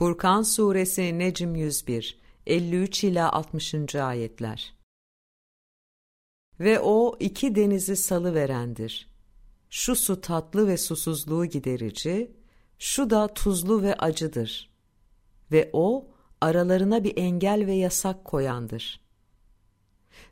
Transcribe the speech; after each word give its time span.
Furkan 0.00 0.42
Suresi 0.42 1.18
Necm 1.18 1.54
101 1.54 2.18
53 2.46 3.04
ila 3.04 3.32
60. 3.32 3.94
ayetler. 3.94 4.74
Ve 6.60 6.80
o 6.80 7.16
iki 7.20 7.54
denizi 7.54 7.96
salı 7.96 8.34
verendir. 8.34 9.08
Şu 9.70 9.96
su 9.96 10.20
tatlı 10.20 10.68
ve 10.68 10.76
susuzluğu 10.76 11.46
giderici, 11.46 12.32
şu 12.78 13.10
da 13.10 13.34
tuzlu 13.34 13.82
ve 13.82 13.94
acıdır. 13.94 14.70
Ve 15.52 15.70
o 15.72 16.08
aralarına 16.40 17.04
bir 17.04 17.16
engel 17.16 17.66
ve 17.66 17.74
yasak 17.74 18.24
koyandır. 18.24 19.00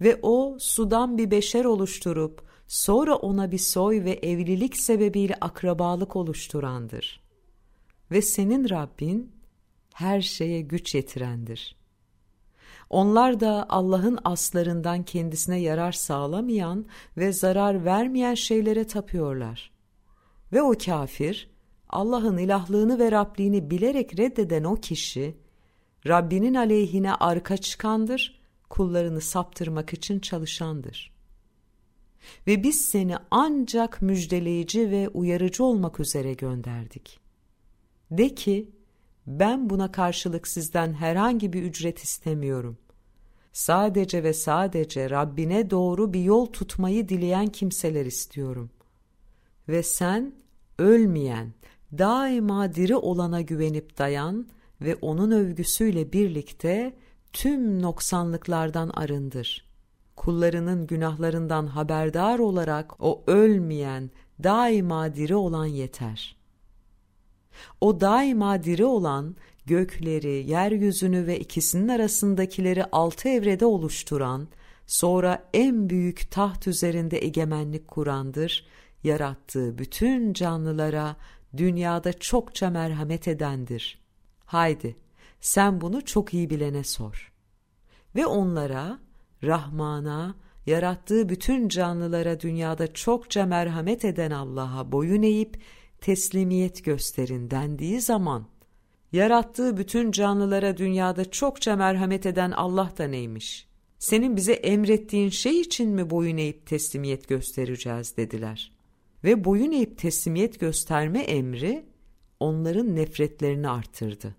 Ve 0.00 0.18
o 0.22 0.56
sudan 0.60 1.18
bir 1.18 1.30
beşer 1.30 1.64
oluşturup 1.64 2.42
sonra 2.66 3.16
ona 3.16 3.52
bir 3.52 3.58
soy 3.58 4.04
ve 4.04 4.12
evlilik 4.12 4.76
sebebiyle 4.76 5.34
akrabalık 5.40 6.16
oluşturandır. 6.16 7.22
Ve 8.10 8.22
senin 8.22 8.70
Rabbin 8.70 9.41
her 9.94 10.20
şeye 10.20 10.60
güç 10.60 10.94
yetirendir. 10.94 11.76
Onlar 12.90 13.40
da 13.40 13.66
Allah'ın 13.68 14.18
aslarından 14.24 15.02
kendisine 15.02 15.60
yarar 15.60 15.92
sağlamayan 15.92 16.86
ve 17.16 17.32
zarar 17.32 17.84
vermeyen 17.84 18.34
şeylere 18.34 18.86
tapıyorlar. 18.86 19.72
Ve 20.52 20.62
o 20.62 20.74
kafir, 20.84 21.50
Allah'ın 21.88 22.38
ilahlığını 22.38 22.98
ve 22.98 23.12
Rabliğini 23.12 23.70
bilerek 23.70 24.18
reddeden 24.18 24.64
o 24.64 24.76
kişi, 24.76 25.36
Rabbinin 26.06 26.54
aleyhine 26.54 27.14
arka 27.14 27.56
çıkandır, 27.56 28.40
kullarını 28.70 29.20
saptırmak 29.20 29.92
için 29.92 30.18
çalışandır. 30.18 31.12
Ve 32.46 32.62
biz 32.62 32.84
seni 32.84 33.16
ancak 33.30 34.02
müjdeleyici 34.02 34.90
ve 34.90 35.08
uyarıcı 35.08 35.64
olmak 35.64 36.00
üzere 36.00 36.34
gönderdik. 36.34 37.20
De 38.10 38.34
ki, 38.34 38.70
ben 39.26 39.70
buna 39.70 39.92
karşılık 39.92 40.48
sizden 40.48 40.92
herhangi 40.92 41.52
bir 41.52 41.62
ücret 41.62 41.98
istemiyorum. 41.98 42.78
Sadece 43.52 44.22
ve 44.22 44.32
sadece 44.32 45.10
Rabbine 45.10 45.70
doğru 45.70 46.12
bir 46.12 46.22
yol 46.22 46.46
tutmayı 46.46 47.08
dileyen 47.08 47.46
kimseler 47.46 48.06
istiyorum. 48.06 48.70
Ve 49.68 49.82
sen 49.82 50.34
ölmeyen, 50.78 51.52
daima 51.98 52.74
diri 52.74 52.96
olana 52.96 53.40
güvenip 53.40 53.98
dayan 53.98 54.48
ve 54.80 54.96
onun 54.96 55.30
övgüsüyle 55.30 56.12
birlikte 56.12 56.96
tüm 57.32 57.82
noksanlıklardan 57.82 58.88
arındır. 58.88 59.72
Kullarının 60.16 60.86
günahlarından 60.86 61.66
haberdar 61.66 62.38
olarak 62.38 63.02
o 63.02 63.24
ölmeyen, 63.26 64.10
daima 64.42 65.14
diri 65.14 65.34
olan 65.34 65.66
yeter.'' 65.66 66.41
O 67.80 68.00
daima 68.00 68.62
diri 68.62 68.84
olan, 68.84 69.36
gökleri, 69.66 70.50
yeryüzünü 70.50 71.26
ve 71.26 71.38
ikisinin 71.38 71.88
arasındakileri 71.88 72.84
altı 72.84 73.28
evrede 73.28 73.66
oluşturan, 73.66 74.48
sonra 74.86 75.48
en 75.54 75.90
büyük 75.90 76.30
taht 76.30 76.66
üzerinde 76.66 77.24
egemenlik 77.24 77.88
kurandır, 77.88 78.66
yarattığı 79.04 79.78
bütün 79.78 80.32
canlılara 80.32 81.16
dünyada 81.56 82.12
çokça 82.12 82.70
merhamet 82.70 83.28
edendir. 83.28 83.98
Haydi, 84.44 84.96
sen 85.40 85.80
bunu 85.80 86.04
çok 86.04 86.34
iyi 86.34 86.50
bilene 86.50 86.84
sor. 86.84 87.32
Ve 88.14 88.26
onlara, 88.26 88.98
Rahman'a, 89.44 90.34
yarattığı 90.66 91.28
bütün 91.28 91.68
canlılara 91.68 92.40
dünyada 92.40 92.92
çokça 92.92 93.46
merhamet 93.46 94.04
eden 94.04 94.30
Allah'a 94.30 94.92
boyun 94.92 95.22
eğip, 95.22 95.62
teslimiyet 96.02 96.84
gösterin 96.84 97.50
dendiği 97.50 98.00
zaman, 98.00 98.46
yarattığı 99.12 99.76
bütün 99.76 100.12
canlılara 100.12 100.76
dünyada 100.76 101.30
çokça 101.30 101.76
merhamet 101.76 102.26
eden 102.26 102.50
Allah 102.50 102.92
da 102.98 103.04
neymiş? 103.04 103.66
Senin 103.98 104.36
bize 104.36 104.52
emrettiğin 104.52 105.28
şey 105.28 105.60
için 105.60 105.90
mi 105.90 106.10
boyun 106.10 106.36
eğip 106.36 106.66
teslimiyet 106.66 107.28
göstereceğiz 107.28 108.16
dediler. 108.16 108.72
Ve 109.24 109.44
boyun 109.44 109.72
eğip 109.72 109.98
teslimiyet 109.98 110.60
gösterme 110.60 111.20
emri 111.20 111.84
onların 112.40 112.96
nefretlerini 112.96 113.68
artırdı. 113.68 114.34